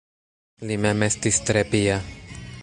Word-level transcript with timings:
Li 0.69 0.77
mem 0.85 1.05
estis 1.09 1.39
tre 1.51 1.63
pia. 1.75 2.01